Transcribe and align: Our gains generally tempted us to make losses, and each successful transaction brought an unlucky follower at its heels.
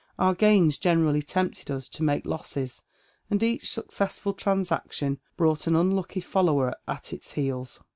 Our 0.17 0.33
gains 0.33 0.79
generally 0.79 1.21
tempted 1.21 1.69
us 1.69 1.87
to 1.89 2.01
make 2.01 2.25
losses, 2.25 2.81
and 3.29 3.43
each 3.43 3.69
successful 3.71 4.33
transaction 4.33 5.19
brought 5.37 5.67
an 5.67 5.75
unlucky 5.75 6.21
follower 6.21 6.73
at 6.87 7.13
its 7.13 7.33
heels. 7.33 7.81